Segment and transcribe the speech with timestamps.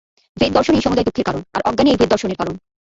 [0.37, 2.55] ভেদ-দর্শনই সমুদয় দুঃখের কারণ, আর অজ্ঞানই এই ভেদ-দর্শনের কারণ।